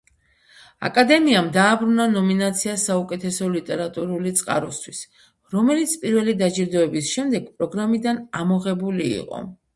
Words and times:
აკადემიამ 0.87 1.49
დააბრუნა 1.57 2.07
ნომინაცია 2.13 2.73
საუკეთესო 2.83 3.49
ლიტერატურული 3.57 4.33
წყაროსთვის, 4.41 5.03
რომელიც 5.57 5.95
პირველი 6.07 6.37
დაჯილდოების 6.43 7.13
შემდეგ 7.19 7.55
პროგრამიდან 7.61 8.25
ამოღებული 8.43 9.09
იყო. 9.23 9.47